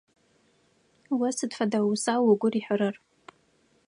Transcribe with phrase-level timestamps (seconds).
[1.27, 2.95] О сыд фэдэ уса угу рихьырэр?